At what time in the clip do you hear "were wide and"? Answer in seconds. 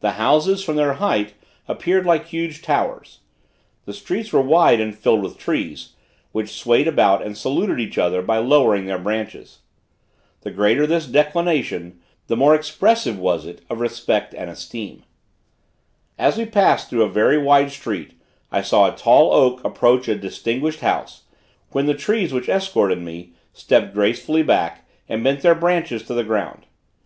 4.30-4.94